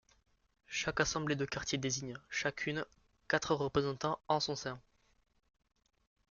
Chaque 0.71 0.99
assemblée 0.99 1.35
de 1.35 1.45
quartier 1.45 1.77
désigne, 1.77 2.17
chacune, 2.31 2.85
quatre 3.27 3.53
représentants 3.53 4.17
en 4.27 4.39
son 4.39 4.55
sein. 4.55 4.79